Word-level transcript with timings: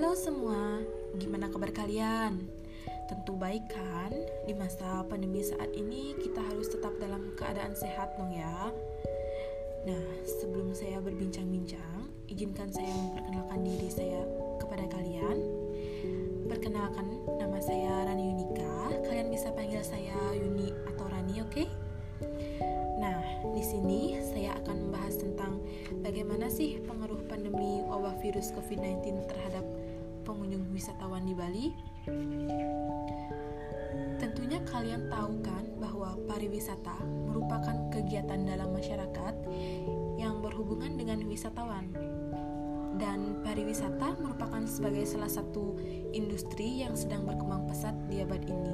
Halo 0.00 0.16
semua, 0.16 0.80
gimana 1.20 1.52
kabar 1.52 1.68
kalian? 1.76 2.48
Tentu 3.04 3.36
baik 3.36 3.68
kan? 3.68 4.08
Di 4.48 4.56
masa 4.56 5.04
pandemi 5.04 5.44
saat 5.44 5.68
ini 5.76 6.16
kita 6.16 6.40
harus 6.40 6.72
tetap 6.72 6.96
dalam 6.96 7.36
keadaan 7.36 7.76
sehat 7.76 8.16
dong 8.16 8.32
ya. 8.32 8.72
Nah, 9.84 10.04
sebelum 10.24 10.72
saya 10.72 11.04
berbincang-bincang, 11.04 12.08
izinkan 12.32 12.72
saya 12.72 12.88
memperkenalkan 12.88 13.60
diri 13.60 13.92
saya 13.92 14.24
kepada 14.56 14.88
kalian. 14.88 15.36
Perkenalkan, 16.48 17.20
nama 17.36 17.60
saya 17.60 18.08
Rani 18.08 18.24
Yunika. 18.24 19.04
Kalian 19.04 19.28
bisa 19.28 19.52
panggil 19.52 19.84
saya 19.84 20.16
Yuni 20.32 20.72
atau 20.96 21.12
Rani, 21.12 21.44
oke? 21.44 21.52
Okay? 21.52 21.68
Nah, 22.96 23.20
di 23.52 23.60
sini 23.60 24.16
saya 24.16 24.56
akan 24.64 24.88
membahas 24.88 25.20
tentang 25.20 25.60
bagaimana 26.00 26.48
sih 26.48 26.80
pengaruh 26.88 27.20
pandemi 27.28 27.84
wabah 27.84 28.16
virus 28.24 28.48
COVID-19 28.56 29.28
terhadap 29.28 29.64
wisatawan 30.80 31.28
di 31.28 31.36
Bali. 31.36 31.66
Tentunya 34.16 34.64
kalian 34.64 35.12
tahu 35.12 35.44
kan 35.44 35.64
bahwa 35.76 36.16
pariwisata 36.24 37.04
merupakan 37.28 37.76
kegiatan 37.92 38.48
dalam 38.48 38.72
masyarakat 38.72 39.34
yang 40.16 40.40
berhubungan 40.40 40.96
dengan 40.96 41.20
wisatawan. 41.28 41.92
Dan 42.96 43.44
pariwisata 43.44 44.16
merupakan 44.24 44.64
sebagai 44.64 45.04
salah 45.04 45.28
satu 45.28 45.76
industri 46.16 46.80
yang 46.80 46.96
sedang 46.96 47.28
berkembang 47.28 47.68
pesat 47.68 47.92
di 48.08 48.24
abad 48.24 48.40
ini 48.48 48.72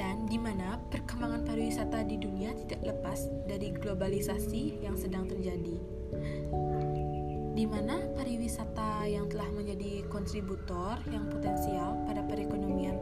dan 0.00 0.24
di 0.24 0.40
mana 0.40 0.80
perkembangan 0.88 1.44
pariwisata 1.44 2.08
di 2.08 2.16
dunia 2.16 2.56
tidak 2.56 2.88
lepas 2.88 3.28
dari 3.44 3.68
globalisasi 3.68 4.80
yang 4.80 4.96
sedang 4.96 5.28
terjadi. 5.28 5.76
Di 7.50 7.66
mana 7.66 7.98
pariwisata 8.14 9.04
yang 9.10 9.26
telah 9.26 9.50
menjadi 9.50 10.06
kontributor 10.06 11.02
yang 11.10 11.26
potensial 11.28 11.98
pada 12.06 12.22
perekonomian 12.24 12.96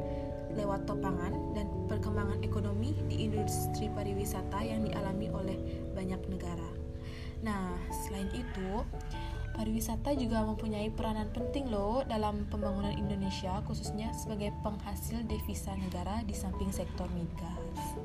lewat 0.56 0.88
topangan 0.88 1.52
dan 1.52 1.68
perkembangan 1.86 2.40
ekonomi 2.40 2.96
di 3.06 3.28
industri 3.28 3.92
pariwisata 3.92 4.64
yang 4.64 4.88
dialami 4.88 5.28
oleh 5.30 5.58
banyak 5.92 6.18
negara. 6.32 6.70
Nah, 7.44 7.78
selain 8.02 8.26
itu, 8.34 8.82
Pariwisata 9.58 10.14
juga 10.14 10.46
mempunyai 10.46 10.86
peranan 10.94 11.26
penting 11.34 11.66
loh 11.66 12.06
dalam 12.06 12.46
pembangunan 12.46 12.94
Indonesia 12.94 13.58
khususnya 13.66 14.14
sebagai 14.14 14.54
penghasil 14.62 15.26
devisa 15.26 15.74
negara 15.74 16.22
di 16.22 16.30
samping 16.30 16.70
sektor 16.70 17.10
migas. 17.10 17.98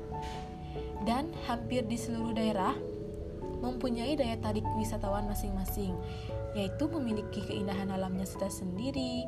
Dan 1.06 1.30
hampir 1.46 1.86
di 1.86 1.94
seluruh 1.94 2.34
daerah 2.34 2.74
mempunyai 3.64 4.12
daya 4.12 4.36
tarik 4.44 4.64
wisatawan 4.76 5.24
masing-masing, 5.24 5.96
yaitu 6.52 6.84
memiliki 6.92 7.40
keindahan 7.48 7.88
alamnya 7.88 8.28
sendiri 8.28 9.24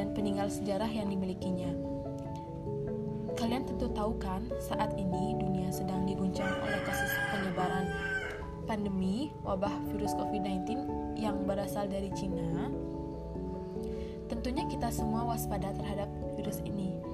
dan 0.00 0.16
peninggal 0.16 0.48
sejarah 0.48 0.88
yang 0.88 1.12
dimilikinya. 1.12 1.68
Kalian 3.36 3.68
tentu 3.68 3.92
tahu 3.92 4.16
kan, 4.16 4.48
saat 4.56 4.96
ini 4.96 5.36
dunia 5.36 5.68
sedang 5.68 6.08
diguncang 6.08 6.48
oleh 6.64 6.80
kasus 6.88 7.12
penyebaran 7.34 7.84
pandemi 8.64 9.28
wabah 9.44 9.72
virus 9.92 10.16
COVID-19 10.16 10.88
yang 11.20 11.44
berasal 11.44 11.84
dari 11.84 12.08
Cina, 12.16 12.72
tentunya 14.32 14.64
kita 14.66 14.88
semua 14.88 15.28
waspada 15.28 15.76
terhadap 15.76 16.08
virus 16.40 16.64
ini. 16.64 17.13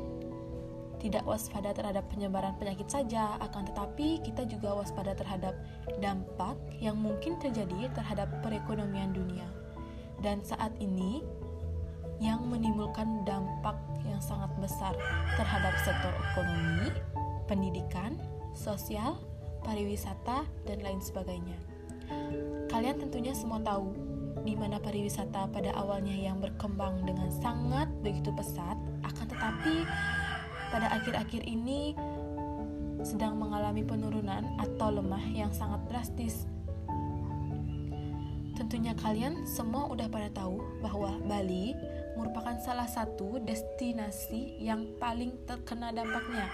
Tidak 1.01 1.25
waspada 1.25 1.73
terhadap 1.73 2.05
penyebaran 2.13 2.55
penyakit 2.61 2.93
saja, 2.93 3.41
akan 3.41 3.73
tetapi 3.73 4.21
kita 4.21 4.45
juga 4.45 4.77
waspada 4.77 5.17
terhadap 5.17 5.57
dampak 5.99 6.61
yang 6.77 7.01
mungkin 7.01 7.41
terjadi 7.41 7.89
terhadap 7.97 8.29
perekonomian 8.45 9.17
dunia. 9.17 9.49
Dan 10.21 10.45
saat 10.45 10.77
ini, 10.77 11.25
yang 12.21 12.45
menimbulkan 12.45 13.25
dampak 13.25 13.81
yang 14.05 14.21
sangat 14.21 14.53
besar 14.61 14.93
terhadap 15.41 15.73
sektor 15.81 16.13
ekonomi, 16.33 16.93
pendidikan, 17.49 18.21
sosial, 18.53 19.17
pariwisata, 19.65 20.45
dan 20.69 20.79
lain 20.85 21.01
sebagainya. 21.01 21.57
Kalian 22.69 23.01
tentunya 23.01 23.33
semua 23.33 23.65
tahu 23.65 23.97
di 24.45 24.53
mana 24.53 24.77
pariwisata 24.77 25.49
pada 25.49 25.73
awalnya 25.75 26.13
yang 26.13 26.39
berkembang 26.45 27.09
dengan 27.09 27.33
sangat 27.41 27.89
begitu 28.05 28.29
pesat, 28.37 28.77
akan 29.05 29.27
tetapi 29.27 29.75
pada 30.71 30.89
akhir-akhir 30.95 31.45
ini 31.45 31.93
sedang 33.03 33.37
mengalami 33.37 33.85
penurunan 33.85 34.47
atau 34.57 34.89
lemah 34.95 35.25
yang 35.35 35.51
sangat 35.51 35.83
drastis. 35.91 36.47
Tentunya 38.57 38.93
kalian 38.95 39.49
semua 39.49 39.89
udah 39.89 40.07
pada 40.07 40.29
tahu 40.31 40.61
bahwa 40.85 41.17
Bali 41.25 41.73
merupakan 42.15 42.55
salah 42.61 42.87
satu 42.87 43.41
destinasi 43.41 44.61
yang 44.61 44.85
paling 45.01 45.33
terkena 45.49 45.91
dampaknya 45.91 46.45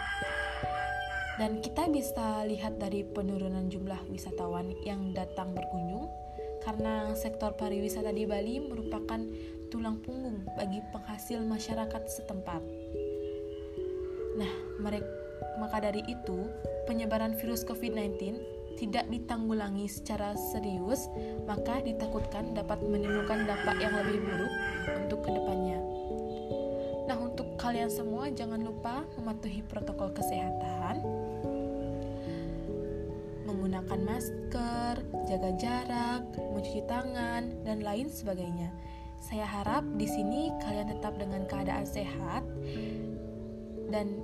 dan 1.37 1.60
kita 1.60 1.88
bisa 1.93 2.44
lihat 2.48 2.81
dari 2.81 3.04
penurunan 3.04 3.69
jumlah 3.69 4.09
wisatawan 4.09 4.72
yang 4.88 5.12
datang 5.12 5.53
berkunjung 5.53 6.09
karena 6.65 7.12
sektor 7.12 7.53
pariwisata 7.54 8.10
di 8.10 8.25
Bali 8.25 8.59
merupakan 8.59 9.21
tulang 9.69 10.00
punggung 10.00 10.48
bagi 10.56 10.81
penghasil 10.91 11.44
masyarakat 11.44 12.03
setempat. 12.09 12.65
Nah, 14.36 14.52
mereka 14.78 15.08
maka 15.56 15.80
dari 15.80 16.04
itu, 16.04 16.48
penyebaran 16.84 17.32
virus 17.41 17.64
COVID-19 17.64 18.36
tidak 18.76 19.08
ditanggulangi 19.08 19.88
secara 19.88 20.36
serius, 20.52 21.08
maka 21.48 21.80
ditakutkan 21.80 22.52
dapat 22.52 22.84
menimbulkan 22.84 23.48
dampak 23.48 23.80
yang 23.80 23.97
lebih 24.04 24.20
buruk 24.20 24.52
untuk 25.00 25.20
ke 25.24 25.30
depannya. 25.32 25.80
Nah, 27.08 27.16
untuk 27.16 27.56
kalian 27.56 27.88
semua, 27.88 28.28
jangan 28.28 28.60
lupa 28.60 29.08
mematuhi 29.16 29.64
protokol 29.64 30.12
kesehatan, 30.12 31.00
menggunakan 33.48 34.00
masker, 34.04 34.94
jaga 35.24 35.50
jarak, 35.56 36.22
mencuci 36.36 36.84
tangan, 36.84 37.48
dan 37.64 37.80
lain 37.80 38.12
sebagainya. 38.12 38.68
Saya 39.16 39.48
harap 39.48 39.88
di 39.97 40.04
sini 40.04 40.53
kalian 40.60 40.92
tetap 40.92 41.16
dengan 41.16 41.48
keadaan 41.48 41.88
sehat 41.88 42.44
dan 43.91 44.20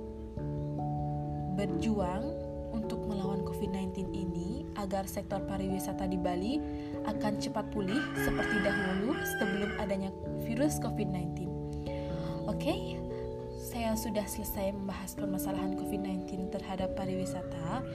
berjuang 1.53 2.33
untuk 2.73 3.05
melawan 3.05 3.45
COVID-19 3.45 4.09
ini 4.09 4.65
agar 4.81 5.05
sektor 5.05 5.37
pariwisata 5.45 6.09
di 6.09 6.17
Bali 6.17 6.57
akan 7.05 7.37
cepat 7.37 7.69
pulih 7.69 8.01
seperti 8.17 8.57
dahulu 8.65 9.13
sebelum 9.37 9.69
adanya 9.77 10.09
virus 10.49 10.81
COVID-19. 10.81 11.45
Oke, 12.49 12.59
okay? 12.59 12.79
saya 13.63 13.95
sudah 13.95 14.25
selesai 14.25 14.73
membahas 14.75 15.15
permasalahan 15.15 15.77
COVID-19 15.79 16.51
terhadap 16.51 16.97
pariwisata. 16.97 17.85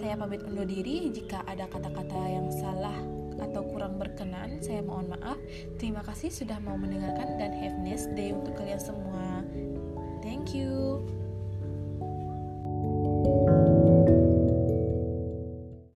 Saya 0.00 0.14
pamit 0.16 0.40
undur 0.46 0.64
diri 0.64 1.12
jika 1.12 1.44
ada 1.44 1.66
kata-kata 1.68 2.22
yang 2.30 2.48
salah 2.54 2.96
atau 3.38 3.62
kurang 3.70 4.02
berkenan, 4.02 4.58
saya 4.58 4.82
mohon 4.82 5.14
maaf. 5.14 5.38
Terima 5.78 6.02
kasih 6.02 6.32
sudah 6.32 6.58
mau 6.58 6.74
mendengarkan 6.74 7.38
dan 7.38 7.54
have 7.54 7.78
nice 7.86 8.10
day 8.18 8.34
untuk 8.34 8.58
kalian 8.58 8.82
semua. 8.82 8.87